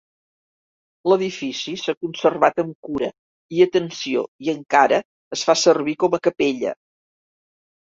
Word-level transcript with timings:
L'edifici 1.11 1.73
s'ha 1.81 1.95
conservat 2.05 2.63
amb 2.63 2.87
cura 2.87 3.11
i 3.59 3.63
atenció 3.67 4.25
i 4.47 4.51
encara 4.57 5.01
es 5.39 5.47
fa 5.51 5.59
servir 5.67 5.97
com 6.07 6.19
a 6.21 6.25
capella. 6.31 6.77